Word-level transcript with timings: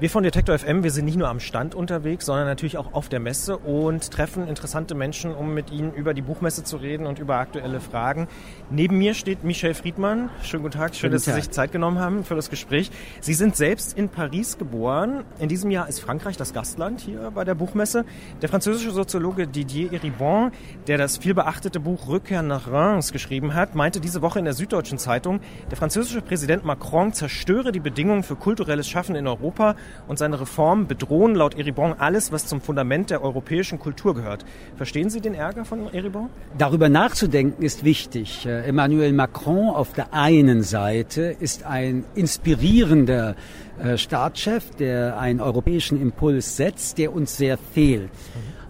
Wir 0.00 0.08
von 0.08 0.22
Detektor 0.22 0.58
FM, 0.58 0.82
wir 0.82 0.90
sind 0.90 1.04
nicht 1.04 1.18
nur 1.18 1.28
am 1.28 1.40
Stand 1.40 1.74
unterwegs, 1.74 2.24
sondern 2.24 2.46
natürlich 2.46 2.78
auch 2.78 2.94
auf 2.94 3.10
der 3.10 3.20
Messe 3.20 3.58
und 3.58 4.10
treffen 4.10 4.48
interessante 4.48 4.94
Menschen, 4.94 5.34
um 5.34 5.52
mit 5.52 5.70
ihnen 5.70 5.92
über 5.92 6.14
die 6.14 6.22
Buchmesse 6.22 6.64
zu 6.64 6.78
reden 6.78 7.04
und 7.04 7.18
über 7.18 7.36
aktuelle 7.36 7.80
Fragen. 7.80 8.26
Neben 8.70 8.96
mir 8.96 9.12
steht 9.12 9.44
Michel 9.44 9.74
Friedmann. 9.74 10.30
Schönen 10.42 10.62
guten 10.62 10.78
Tag, 10.78 10.94
schön, 10.94 11.12
dass 11.12 11.26
Sie 11.26 11.32
sich 11.32 11.50
Zeit 11.50 11.70
genommen 11.70 11.98
haben 11.98 12.24
für 12.24 12.34
das 12.34 12.48
Gespräch. 12.48 12.90
Sie 13.20 13.34
sind 13.34 13.56
selbst 13.56 13.94
in 13.94 14.08
Paris 14.08 14.56
geboren. 14.56 15.24
In 15.38 15.50
diesem 15.50 15.70
Jahr 15.70 15.86
ist 15.86 16.00
Frankreich 16.00 16.38
das 16.38 16.54
Gastland 16.54 17.02
hier 17.02 17.30
bei 17.34 17.44
der 17.44 17.54
Buchmesse. 17.54 18.06
Der 18.40 18.48
französische 18.48 18.92
Soziologe 18.92 19.48
Didier 19.48 19.92
Eribon, 19.92 20.52
der 20.86 20.96
das 20.96 21.18
vielbeachtete 21.18 21.78
Buch 21.78 22.08
Rückkehr 22.08 22.40
nach 22.40 22.72
Reims 22.72 23.12
geschrieben 23.12 23.52
hat, 23.52 23.74
meinte 23.74 24.00
diese 24.00 24.22
Woche 24.22 24.38
in 24.38 24.46
der 24.46 24.54
Süddeutschen 24.54 24.96
Zeitung, 24.96 25.40
der 25.70 25.76
französische 25.76 26.22
Präsident 26.22 26.64
Macron 26.64 27.12
zerstöre 27.12 27.70
die 27.70 27.80
Bedingungen 27.80 28.22
für 28.22 28.36
kulturelles 28.36 28.88
Schaffen 28.88 29.14
in 29.14 29.26
Europa 29.26 29.76
und 30.08 30.18
seine 30.18 30.40
Reformen 30.40 30.86
bedrohen 30.86 31.34
laut 31.34 31.56
Eribon 31.56 31.94
alles, 31.98 32.32
was 32.32 32.46
zum 32.46 32.60
Fundament 32.60 33.10
der 33.10 33.22
europäischen 33.22 33.78
Kultur 33.78 34.14
gehört. 34.14 34.44
Verstehen 34.76 35.10
Sie 35.10 35.20
den 35.20 35.34
Ärger 35.34 35.64
von 35.64 35.92
Eribon? 35.92 36.28
Darüber 36.58 36.88
nachzudenken 36.88 37.62
ist 37.62 37.84
wichtig. 37.84 38.46
Äh, 38.46 38.66
Emmanuel 38.66 39.12
Macron 39.12 39.70
auf 39.70 39.92
der 39.92 40.12
einen 40.12 40.62
Seite 40.62 41.36
ist 41.38 41.64
ein 41.64 42.04
inspirierender 42.14 43.34
äh, 43.82 43.96
Staatschef, 43.96 44.70
der 44.76 45.18
einen 45.18 45.40
europäischen 45.40 46.00
Impuls 46.00 46.56
setzt, 46.56 46.98
der 46.98 47.14
uns 47.14 47.36
sehr 47.36 47.56
fehlt. 47.56 48.10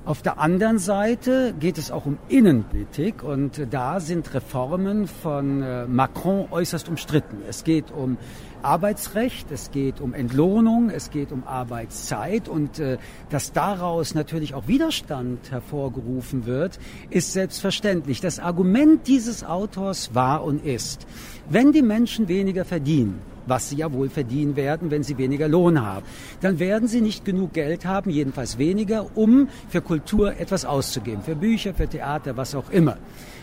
Auf 0.07 0.23
der 0.23 0.39
anderen 0.39 0.79
Seite 0.79 1.55
geht 1.61 1.77
es 1.77 1.91
auch 1.91 2.07
um 2.07 2.17
Innenpolitik 2.29 3.23
und 3.23 3.67
da 3.71 4.01
sind 4.01 4.33
Reformen 4.33 5.07
von 5.07 5.63
äh, 5.63 5.87
Macron 5.87 6.49
äußerst 6.51 6.89
umstritten. 6.89 7.43
Es 7.47 7.65
geht 7.65 7.91
um 7.91 8.17
Arbeitsrecht, 8.63 9.53
es 9.53 9.71
geht 9.71 10.01
um 10.01 10.15
Entlohnung, 10.15 10.89
es 10.89 11.11
geht 11.11 11.33
um 11.33 11.47
Arbeitszeit 11.47 12.49
und 12.49 12.79
äh, 12.79 12.97
dass 13.29 13.53
daraus 13.53 14.15
natürlich 14.15 14.55
auch 14.55 14.69
Widerstand 14.69 15.51
hervorgerufen 15.51 16.47
wird, 16.47 16.79
ist 17.11 17.35
selbstverständlich. 17.35 18.23
Das 18.23 18.39
Argument 18.39 19.07
dieses 19.07 19.45
Autors 19.45 20.15
war 20.15 20.45
und 20.45 20.65
ist, 20.65 21.07
wenn 21.51 21.73
die 21.73 21.83
Menschen 21.83 22.27
weniger 22.27 22.65
verdienen, 22.65 23.21
was 23.51 23.69
sie 23.69 23.77
ja 23.77 23.93
wohl 23.93 24.09
verdienen 24.09 24.57
werden, 24.57 24.91
wenn 24.91 25.03
sie 25.03 25.19
weniger 25.19 25.49
Lohn 25.49 25.83
haben. 25.83 26.07
Dann 26.41 26.59
werden 26.59 26.89
sie 26.89 27.03
nicht 27.03 27.27
genug 27.27 27.53
Geld 27.53 27.85
haben, 27.85 28.09
jedenfalls 28.11 28.57
weniger, 28.57 29.07
um 29.17 29.49
für 29.69 29.83
Kultur 29.83 30.39
etwas 30.39 30.65
auszugeben, 30.65 31.23
für 31.23 31.35
Bücher, 31.35 31.75
für 31.75 31.89
Theater, 31.89 32.37
was 32.39 32.55
auch 32.55 32.71
immer. 32.71 32.97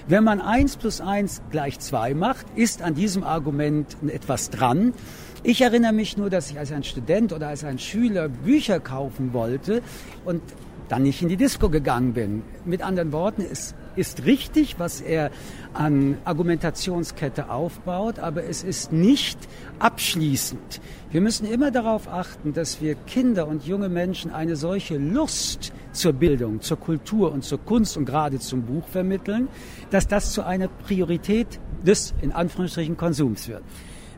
Wenn 0.08 0.24
man 0.24 0.40
eins 0.40 0.78
plus 0.78 1.02
eins 1.02 1.42
gleich 1.52 1.80
zwei 1.80 2.14
macht, 2.14 2.46
ist 2.56 2.82
an 2.82 2.96
diesem 2.96 3.24
Argument 3.24 3.98
etwas 4.08 4.50
dran. 4.50 4.94
Ich 5.44 5.62
erinnere 5.62 5.94
mich 5.94 6.18
nur, 6.18 6.30
dass 6.30 6.50
ich 6.50 6.58
als 6.58 6.72
ein 6.72 6.84
Student 6.84 7.34
oder 7.34 7.50
als 7.50 7.64
ein 7.64 7.78
Schüler 7.78 8.30
Bücher 8.30 8.80
kaufen 8.80 9.34
wollte 9.34 9.82
und 10.24 10.42
dann 10.88 11.04
nicht 11.04 11.22
in 11.22 11.28
die 11.28 11.38
Disco 11.38 11.70
gegangen 11.70 12.14
bin. 12.14 12.42
Mit 12.64 12.82
anderen 12.82 13.12
Worten, 13.12 13.42
es 13.42 13.76
ist 13.98 14.26
richtig, 14.26 14.80
was 14.80 15.02
er 15.02 15.32
an 15.74 16.18
Argumentationskette 16.26 17.50
aufbaut, 17.50 18.20
aber 18.20 18.44
es 18.46 18.64
ist 18.64 18.92
nicht 18.92 19.38
abschließend. 19.80 20.82
Wir 21.12 21.22
müssen 21.22 21.46
immer 21.48 21.72
darauf 21.72 22.08
achten, 22.08 22.54
dass 22.54 22.82
wir 22.82 22.96
Kinder 22.96 23.48
und 23.48 23.66
junge 23.66 23.90
Menschen 23.90 24.32
eine 24.32 24.56
solche 24.56 24.98
Lust 24.98 25.72
zur 25.92 26.14
Bildung, 26.14 26.62
zur 26.62 26.80
Kultur 26.80 27.32
und 27.32 27.44
zur 27.44 27.60
Kunst 27.60 27.98
und 27.98 28.06
gerade 28.06 28.40
zum 28.40 28.64
Buch 28.64 28.88
vermitteln, 28.88 29.48
dass 29.90 30.08
das 30.08 30.32
zu 30.32 30.46
einer 30.46 30.68
Priorität 30.68 31.60
des, 31.86 32.14
in 32.22 32.32
Anführungsstrichen, 32.32 32.98
Konsums 32.98 33.48
wird. 33.48 33.64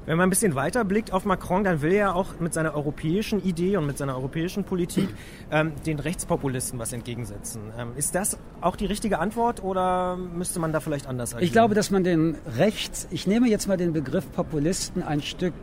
Wenn 0.10 0.18
man 0.18 0.26
ein 0.26 0.32
bisschen 0.32 0.56
weiter 0.56 0.86
blickt 0.86 1.14
auf 1.14 1.24
Macron, 1.26 1.64
dann 1.64 1.84
will 1.84 1.92
er 1.92 2.16
auch 2.16 2.40
mit 2.40 2.52
seiner 2.52 2.74
europäischen 2.74 3.44
Idee 3.44 3.78
und 3.78 3.86
mit 3.86 4.00
seiner 4.00 4.16
europäischen 4.16 4.64
Politik 4.64 5.08
ähm, 5.52 5.74
den 5.86 6.00
Rechtspopulisten 6.00 6.80
was 6.80 6.94
entgegensetzen. 6.94 7.62
Ähm, 7.78 7.90
ist 7.96 8.16
das 8.16 8.40
auch 8.60 8.76
die 8.76 8.88
richtige 8.88 9.20
Antwort 9.20 9.64
oder 9.64 10.18
müsste 10.18 10.60
man 10.60 10.74
da 10.74 10.80
vielleicht 10.80 11.06
anders 11.06 11.36
agieren? 11.36 11.46
Ich 11.46 11.52
glaube, 11.52 11.76
dass 11.76 11.92
man 11.92 12.04
den 12.04 12.38
Rechts, 12.58 13.08
ich 13.12 13.28
nehme 13.28 13.48
jetzt 13.50 13.68
mal 13.68 13.78
den 13.78 13.94
Begriff 13.94 14.32
Populisten 14.32 15.04
ein 15.04 15.22
Stück 15.22 15.54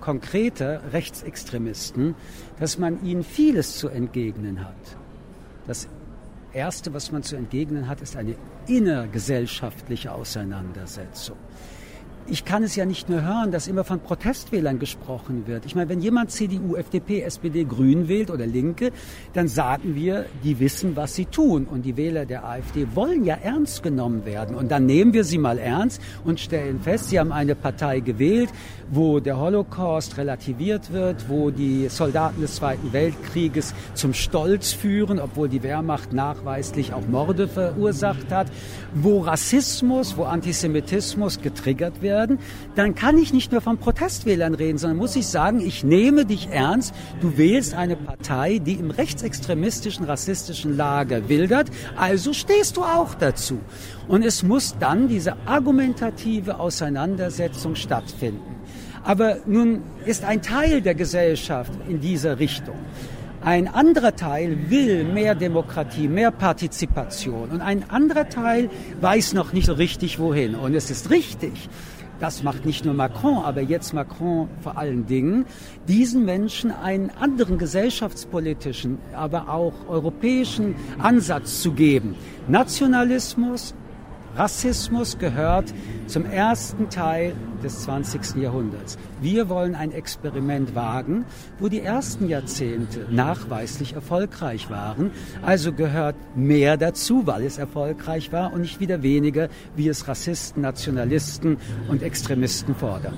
konkreter, 0.00 0.82
Rechtsextremisten, 0.92 2.14
dass 2.60 2.78
man 2.78 3.04
ihnen 3.04 3.24
vieles 3.24 3.76
zu 3.76 3.88
entgegnen 3.88 4.64
hat. 4.64 4.76
Das 5.66 5.88
Erste, 6.52 6.94
was 6.94 7.10
man 7.10 7.24
zu 7.24 7.34
entgegnen 7.34 7.88
hat, 7.88 8.00
ist 8.02 8.14
eine 8.14 8.36
innergesellschaftliche 8.68 10.12
Auseinandersetzung 10.12 11.38
ich 12.28 12.44
kann 12.44 12.62
es 12.62 12.74
ja 12.74 12.84
nicht 12.84 13.08
nur 13.08 13.22
hören, 13.22 13.52
dass 13.52 13.68
immer 13.68 13.84
von 13.84 14.00
Protestwählern 14.00 14.78
gesprochen 14.78 15.46
wird. 15.46 15.64
Ich 15.64 15.74
meine, 15.74 15.88
wenn 15.88 16.00
jemand 16.00 16.30
CDU, 16.30 16.74
FDP, 16.74 17.22
SPD, 17.22 17.64
Grün 17.64 18.08
wählt 18.08 18.30
oder 18.30 18.46
Linke, 18.46 18.90
dann 19.32 19.48
sagen 19.48 19.94
wir, 19.94 20.26
die 20.42 20.58
wissen, 20.58 20.96
was 20.96 21.14
sie 21.14 21.26
tun. 21.26 21.66
Und 21.70 21.82
die 21.82 21.96
Wähler 21.96 22.26
der 22.26 22.44
AfD 22.44 22.88
wollen 22.94 23.24
ja 23.24 23.36
ernst 23.42 23.82
genommen 23.82 24.24
werden. 24.24 24.56
Und 24.56 24.70
dann 24.70 24.86
nehmen 24.86 25.12
wir 25.12 25.24
sie 25.24 25.38
mal 25.38 25.58
ernst 25.58 26.00
und 26.24 26.40
stellen 26.40 26.80
fest, 26.80 27.10
sie 27.10 27.20
haben 27.20 27.32
eine 27.32 27.54
Partei 27.54 28.00
gewählt, 28.00 28.50
wo 28.90 29.20
der 29.20 29.38
Holocaust 29.38 30.16
relativiert 30.16 30.92
wird, 30.92 31.28
wo 31.28 31.50
die 31.50 31.88
Soldaten 31.88 32.40
des 32.40 32.56
Zweiten 32.56 32.92
Weltkrieges 32.92 33.74
zum 33.94 34.14
Stolz 34.14 34.72
führen, 34.72 35.20
obwohl 35.20 35.48
die 35.48 35.62
Wehrmacht 35.62 36.12
nachweislich 36.12 36.92
auch 36.92 37.06
Morde 37.06 37.46
verursacht 37.48 38.30
hat, 38.30 38.48
wo 38.94 39.20
Rassismus, 39.20 40.16
wo 40.16 40.24
Antisemitismus 40.24 41.40
getriggert 41.40 42.02
wird 42.02 42.15
werden, 42.16 42.38
dann 42.74 42.94
kann 42.94 43.18
ich 43.18 43.34
nicht 43.34 43.52
nur 43.52 43.60
von 43.60 43.76
Protestwählern 43.76 44.54
reden, 44.54 44.78
sondern 44.78 44.96
muss 44.96 45.16
ich 45.16 45.26
sagen, 45.26 45.60
ich 45.60 45.84
nehme 45.84 46.24
dich 46.24 46.48
ernst. 46.50 46.94
Du 47.20 47.36
wählst 47.36 47.74
eine 47.74 47.94
Partei, 47.94 48.58
die 48.58 48.72
im 48.72 48.90
rechtsextremistischen, 48.90 50.06
rassistischen 50.06 50.76
Lager 50.76 51.28
wildert, 51.28 51.68
also 51.96 52.32
stehst 52.32 52.78
du 52.78 52.82
auch 52.82 53.14
dazu. 53.14 53.58
Und 54.08 54.24
es 54.24 54.42
muss 54.42 54.76
dann 54.80 55.08
diese 55.08 55.36
argumentative 55.44 56.58
Auseinandersetzung 56.58 57.74
stattfinden. 57.74 58.56
Aber 59.04 59.36
nun 59.46 59.82
ist 60.06 60.24
ein 60.24 60.40
Teil 60.40 60.80
der 60.80 60.94
Gesellschaft 60.94 61.72
in 61.88 62.00
dieser 62.00 62.38
Richtung. 62.38 62.76
Ein 63.46 63.68
anderer 63.68 64.16
Teil 64.16 64.70
will 64.70 65.04
mehr 65.04 65.36
Demokratie, 65.36 66.08
mehr 66.08 66.32
Partizipation 66.32 67.50
und 67.50 67.60
ein 67.60 67.88
anderer 67.88 68.28
Teil 68.28 68.70
weiß 69.00 69.34
noch 69.34 69.52
nicht 69.52 69.66
so 69.66 69.74
richtig 69.74 70.18
wohin. 70.18 70.56
Und 70.56 70.74
es 70.74 70.90
ist 70.90 71.10
richtig, 71.10 71.52
das 72.20 72.42
macht 72.42 72.64
nicht 72.64 72.84
nur 72.84 72.94
Macron, 72.94 73.44
aber 73.44 73.60
jetzt 73.60 73.92
Macron 73.92 74.48
vor 74.62 74.78
allen 74.78 75.06
Dingen, 75.06 75.46
diesen 75.88 76.24
Menschen 76.24 76.70
einen 76.70 77.10
anderen 77.10 77.58
gesellschaftspolitischen, 77.58 78.98
aber 79.14 79.48
auch 79.50 79.74
europäischen 79.88 80.74
Ansatz 80.98 81.62
zu 81.62 81.72
geben. 81.72 82.14
Nationalismus, 82.48 83.74
Rassismus 84.36 85.18
gehört 85.18 85.72
zum 86.06 86.26
ersten 86.26 86.90
Teil 86.90 87.34
des 87.64 87.84
20. 87.84 88.36
Jahrhunderts. 88.36 88.98
Wir 89.22 89.48
wollen 89.48 89.74
ein 89.74 89.92
Experiment 89.92 90.74
wagen, 90.74 91.24
wo 91.58 91.68
die 91.68 91.80
ersten 91.80 92.28
Jahrzehnte 92.28 93.06
nachweislich 93.10 93.94
erfolgreich 93.94 94.68
waren. 94.68 95.10
Also 95.40 95.72
gehört 95.72 96.16
mehr 96.36 96.76
dazu, 96.76 97.26
weil 97.26 97.44
es 97.44 97.56
erfolgreich 97.56 98.30
war 98.30 98.52
und 98.52 98.60
nicht 98.60 98.78
wieder 98.78 99.02
weniger, 99.02 99.48
wie 99.74 99.88
es 99.88 100.06
Rassisten, 100.06 100.60
Nationalisten 100.62 101.56
und 101.88 102.02
Extremisten 102.02 102.74
fordern. 102.74 103.16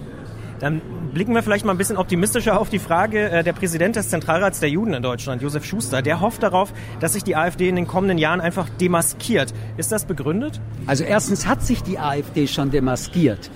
Dann 0.60 0.80
blicken 1.12 1.34
wir 1.34 1.42
vielleicht 1.42 1.64
mal 1.64 1.72
ein 1.72 1.78
bisschen 1.78 1.96
optimistischer 1.96 2.60
auf 2.60 2.68
die 2.68 2.78
Frage. 2.78 3.30
Äh, 3.30 3.44
der 3.44 3.52
Präsident 3.52 3.96
des 3.96 4.08
Zentralrats 4.08 4.60
der 4.60 4.70
Juden 4.70 4.94
in 4.94 5.02
Deutschland, 5.02 5.42
Josef 5.42 5.64
Schuster, 5.64 6.02
der 6.02 6.20
hofft 6.20 6.42
darauf, 6.42 6.72
dass 7.00 7.12
sich 7.12 7.24
die 7.24 7.36
AfD 7.36 7.68
in 7.68 7.76
den 7.76 7.86
kommenden 7.86 8.18
Jahren 8.18 8.40
einfach 8.40 8.68
demaskiert. 8.68 9.54
Ist 9.76 9.92
das 9.92 10.04
begründet? 10.04 10.60
Also 10.86 11.04
erstens 11.04 11.46
hat 11.46 11.62
sich 11.62 11.82
die 11.82 11.98
AfD 11.98 12.46
schon 12.46 12.70
demaskiert. 12.70 13.50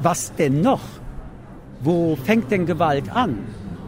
Was 0.00 0.34
denn 0.34 0.60
noch? 0.60 0.82
Wo 1.80 2.16
fängt 2.16 2.50
denn 2.50 2.66
Gewalt 2.66 3.14
an? 3.14 3.38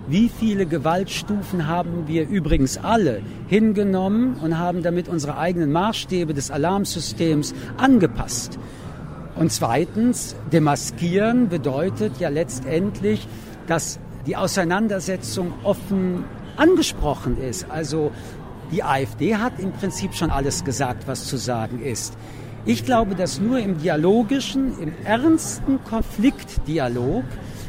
Wie 0.07 0.29
viele 0.29 0.67
Gewaltstufen 0.67 1.67
haben 1.67 2.07
wir 2.09 2.29
übrigens 2.29 2.77
alle 2.77 3.23
hingenommen 3.49 4.37
und 4.43 4.59
haben 4.59 4.83
damit 4.83 5.09
unsere 5.09 5.39
eigenen 5.39 5.73
Maßstäbe 5.73 6.35
des 6.35 6.51
Alarmsystems 6.51 7.55
angepasst? 7.79 8.59
Und 9.37 9.53
zweitens, 9.53 10.37
demaskieren 10.53 11.49
bedeutet 11.49 12.19
ja 12.19 12.29
letztendlich, 12.29 13.27
dass 13.67 13.99
die 14.27 14.37
Auseinandersetzung 14.37 15.53
offen 15.65 16.25
angesprochen 16.57 17.37
ist. 17.43 17.71
Also 17.71 18.13
die 18.71 18.83
AfD 18.83 19.37
hat 19.37 19.59
im 19.59 19.73
Prinzip 19.73 20.15
schon 20.15 20.31
alles 20.31 20.65
gesagt, 20.65 21.07
was 21.07 21.27
zu 21.27 21.37
sagen 21.37 21.83
ist. 21.83 22.17
Ich 22.65 22.85
glaube, 22.85 23.15
dass 23.15 23.41
nur 23.41 23.59
im 23.59 23.79
dialogischen, 23.79 24.79
im 24.81 24.95
ernsten 25.05 25.83
Konfliktdialog 25.85 27.25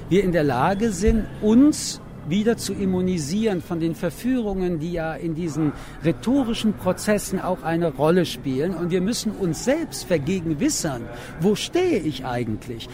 wir 0.08 0.24
in 0.24 0.32
der 0.32 0.44
Lage 0.44 0.92
sind, 0.92 1.26
uns 1.42 2.00
wieder 2.28 2.58
zu 2.58 2.74
immunisieren 2.74 3.62
von 3.62 3.80
den 3.80 3.96
Verführungen, 3.96 4.80
die 4.80 4.94
ja 4.94 5.14
in 5.14 5.36
diesen 5.36 5.72
rhetorischen 6.04 6.74
Prozessen 6.74 7.40
auch 7.40 7.64
eine 7.64 7.94
Rolle 7.94 8.26
spielen. 8.26 8.74
Und 8.74 8.92
wir 8.92 9.02
müssen 9.02 9.32
uns 9.32 9.66
selbst 9.66 10.06
vergegenwissern, 10.06 11.04
wo 11.40 11.56
stehe 11.56 12.00
ich 12.00 12.26
eigentlich? 12.26 12.90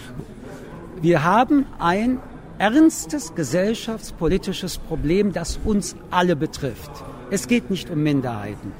Wir 1.01 1.23
haben 1.23 1.65
ein 1.79 2.19
ernstes 2.59 3.33
gesellschaftspolitisches 3.33 4.77
Problem, 4.77 5.33
das 5.33 5.59
uns 5.63 5.95
alle 6.11 6.35
betrifft. 6.35 6.91
Es 7.31 7.47
geht 7.47 7.71
nicht 7.71 7.89
um 7.89 8.03
Minderheiten. 8.03 8.73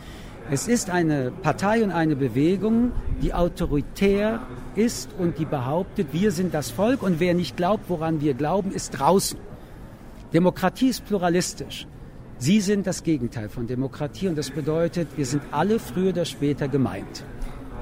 Es 0.51 0.68
ist 0.68 0.89
eine 0.89 1.31
Partei 1.31 1.83
und 1.83 1.92
eine 1.92 2.15
Bewegung, 2.15 2.92
die 3.21 3.33
autoritär 3.33 4.42
ist 4.75 5.09
und 5.18 5.39
die 5.39 5.45
behauptet, 5.45 6.07
wir 6.12 6.31
sind 6.31 6.54
das 6.54 6.69
Volk 6.69 7.01
und 7.04 7.19
wer 7.19 7.33
nicht 7.33 7.56
glaubt, 7.56 7.86
woran 7.88 8.21
wir 8.21 8.33
glauben, 8.33 8.71
ist 8.71 8.92
draußen. 8.92 9.39
Demokratie 10.33 10.88
ist 10.89 11.06
pluralistisch. 11.06 11.88
Sie 12.38 12.62
sind 12.62 12.88
das 12.88 13.04
Gegenteil 13.04 13.50
von 13.50 13.68
Demokratie 13.68 14.30
und 14.30 14.38
das 14.38 14.50
bedeutet, 14.50 15.10
wir 15.18 15.25
sind 15.25 15.44
alle 15.51 15.78
früher 15.78 16.10
oder 16.10 16.25
später 16.25 16.68
gemeint. 16.68 17.24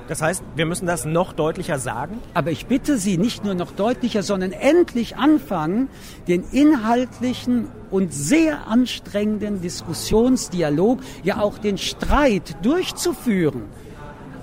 Das 0.07 0.23
heißt, 0.23 0.43
wir 0.55 0.65
müssen 0.65 0.87
das 0.87 1.05
noch 1.05 1.33
deutlicher 1.33 1.77
sagen? 1.77 2.17
Aber 2.33 2.49
ich 2.49 2.65
bitte 2.65 2.97
Sie, 2.97 3.19
nicht 3.19 3.45
nur 3.45 3.53
noch 3.53 3.71
deutlicher, 3.71 4.23
sondern 4.23 4.51
endlich 4.51 5.17
anfangen, 5.17 5.87
den 6.27 6.43
inhaltlichen 6.51 7.67
und 7.91 8.11
sehr 8.11 8.67
anstrengenden 8.67 9.61
Diskussionsdialog, 9.61 11.01
ja 11.23 11.39
auch 11.39 11.59
den 11.59 11.77
Streit 11.77 12.57
durchzuführen. 12.63 13.65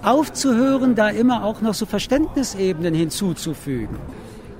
Aufzuhören, 0.02 0.94
da 0.94 1.08
immer 1.08 1.42
auch 1.42 1.60
noch 1.60 1.74
so 1.74 1.84
Verständnisebenen 1.84 2.94
hinzuzufügen. 2.94 3.96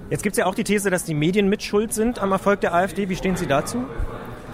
Jetzt 0.08 0.22
gibt 0.22 0.34
es 0.34 0.38
ja 0.38 0.46
auch 0.46 0.54
die 0.54 0.62
These, 0.62 0.88
dass 0.88 1.02
die 1.02 1.14
Medien 1.14 1.48
mit 1.48 1.64
Schuld 1.64 1.92
sind 1.92 2.20
am 2.20 2.30
Erfolg 2.30 2.60
der 2.60 2.72
AfD. 2.74 3.08
Wie 3.08 3.16
stehen 3.16 3.36
Sie 3.36 3.46
dazu? 3.46 3.84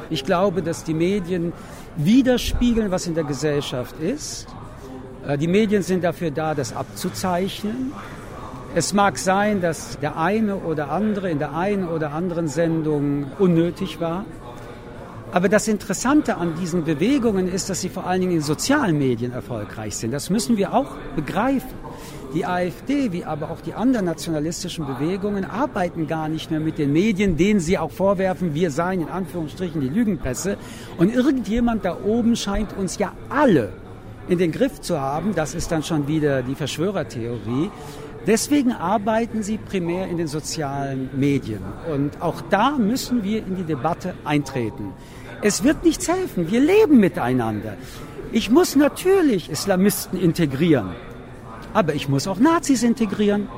Ich 0.08 0.24
glaube, 0.24 0.62
dass 0.62 0.82
die 0.84 0.94
Medien 0.94 1.52
widerspiegeln, 1.96 2.90
was 2.90 3.06
in 3.06 3.14
der 3.14 3.24
Gesellschaft 3.24 4.00
ist. 4.00 4.46
Äh, 5.26 5.36
die 5.36 5.48
Medien 5.48 5.82
sind 5.82 6.04
dafür 6.04 6.30
da, 6.30 6.54
das 6.54 6.74
abzuzeichnen. 6.74 7.92
Es 8.74 8.94
mag 8.94 9.18
sein, 9.18 9.60
dass 9.60 9.98
der 9.98 10.16
eine 10.16 10.56
oder 10.56 10.90
andere 10.90 11.30
in 11.30 11.38
der 11.38 11.54
einen 11.54 11.86
oder 11.86 12.12
anderen 12.12 12.48
Sendung 12.48 13.26
unnötig 13.38 14.00
war. 14.00 14.24
Aber 15.32 15.48
das 15.48 15.66
Interessante 15.66 16.36
an 16.36 16.54
diesen 16.60 16.84
Bewegungen 16.84 17.48
ist, 17.48 17.70
dass 17.70 17.80
sie 17.80 17.88
vor 17.88 18.06
allen 18.06 18.20
Dingen 18.20 18.34
in 18.34 18.42
sozialen 18.42 18.98
Medien 18.98 19.32
erfolgreich 19.32 19.96
sind. 19.96 20.10
Das 20.10 20.28
müssen 20.28 20.58
wir 20.58 20.74
auch 20.74 20.94
begreifen. 21.16 21.70
Die 22.34 22.44
AfD, 22.44 23.12
wie 23.12 23.24
aber 23.24 23.50
auch 23.50 23.62
die 23.62 23.72
anderen 23.72 24.04
nationalistischen 24.04 24.86
Bewegungen, 24.86 25.46
arbeiten 25.46 26.06
gar 26.06 26.28
nicht 26.28 26.50
mehr 26.50 26.60
mit 26.60 26.76
den 26.76 26.92
Medien, 26.92 27.38
denen 27.38 27.60
sie 27.60 27.78
auch 27.78 27.90
vorwerfen, 27.90 28.52
wir 28.52 28.70
seien 28.70 29.00
in 29.00 29.08
Anführungsstrichen 29.08 29.80
die 29.80 29.88
Lügenpresse. 29.88 30.58
Und 30.98 31.14
irgendjemand 31.14 31.86
da 31.86 31.96
oben 32.04 32.36
scheint 32.36 32.76
uns 32.76 32.98
ja 32.98 33.12
alle 33.30 33.72
in 34.28 34.36
den 34.36 34.52
Griff 34.52 34.82
zu 34.82 35.00
haben. 35.00 35.34
Das 35.34 35.54
ist 35.54 35.72
dann 35.72 35.82
schon 35.82 36.08
wieder 36.08 36.42
die 36.42 36.54
Verschwörertheorie. 36.54 37.70
Deswegen 38.26 38.72
arbeiten 38.72 39.42
sie 39.42 39.58
primär 39.58 40.08
in 40.08 40.16
den 40.16 40.28
sozialen 40.28 41.10
Medien. 41.18 41.62
Und 41.92 42.22
auch 42.22 42.40
da 42.50 42.72
müssen 42.72 43.24
wir 43.24 43.38
in 43.38 43.56
die 43.56 43.64
Debatte 43.64 44.14
eintreten. 44.24 44.92
Es 45.44 45.64
wird 45.64 45.82
nichts 45.82 46.08
helfen. 46.08 46.50
Wir 46.50 46.60
leben 46.60 47.00
miteinander. 47.00 47.74
Ich 48.30 48.48
muss 48.48 48.76
natürlich 48.76 49.50
Islamisten 49.50 50.18
integrieren. 50.18 50.90
Aber 51.74 51.94
ich 51.94 52.08
muss 52.08 52.28
auch 52.28 52.38
Nazis 52.38 52.84
integrieren. 52.84 53.48